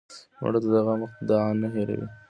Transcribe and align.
مړه 0.41 0.59
ته 0.63 0.67
د 0.73 0.75
غم 0.85 0.99
وخت 1.03 1.17
دعا 1.29 1.49
نه 1.61 1.67
هېروې 1.75 2.07